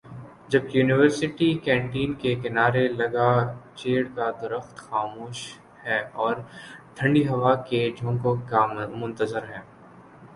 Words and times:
جبکہ 0.49 0.77
university 0.77 1.49
canteen 1.65 2.13
کے 2.21 2.33
کنارے 2.43 2.87
لگا 2.91 3.29
چیڑ 3.75 4.03
کا 4.15 4.29
درخت 4.41 4.75
خاموش 4.79 5.37
ہےاور 5.83 6.35
ٹھنڈی 6.95 7.23
ہوا 7.27 7.53
کے 7.69 7.81
جھونکوں 7.97 8.35
کا 8.49 8.65
منتظر 8.95 9.43
ہے 9.49 9.61